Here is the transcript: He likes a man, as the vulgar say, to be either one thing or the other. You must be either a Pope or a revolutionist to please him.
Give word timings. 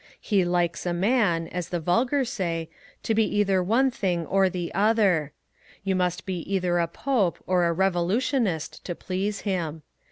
He 0.19 0.43
likes 0.43 0.87
a 0.87 0.93
man, 0.93 1.47
as 1.49 1.69
the 1.69 1.79
vulgar 1.79 2.25
say, 2.25 2.71
to 3.03 3.13
be 3.13 3.23
either 3.37 3.61
one 3.61 3.91
thing 3.91 4.25
or 4.25 4.49
the 4.49 4.73
other. 4.73 5.31
You 5.83 5.95
must 5.95 6.25
be 6.25 6.37
either 6.51 6.79
a 6.79 6.87
Pope 6.87 7.37
or 7.45 7.65
a 7.65 7.71
revolutionist 7.73 8.83
to 8.85 8.95
please 8.95 9.41
him. 9.41 9.83